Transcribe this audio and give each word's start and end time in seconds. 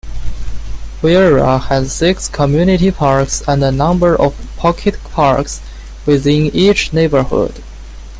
Viera 1.03 1.61
has 1.65 1.93
six 1.93 2.27
community 2.27 2.89
parks 2.89 3.43
and 3.47 3.63
a 3.63 3.71
number 3.71 4.19
of 4.19 4.33
pocket 4.57 4.97
parks 5.03 5.61
within 6.07 6.45
each 6.55 6.91
neighborhood. 6.91 7.63